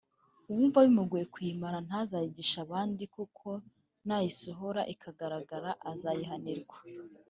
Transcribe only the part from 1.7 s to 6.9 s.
ntazayigishe abandi kuko nayisohora ikagaragara azayihanirwa